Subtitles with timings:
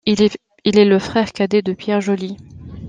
[0.07, 0.19] Il
[0.79, 2.35] est le frère cadet de Pierre Joly.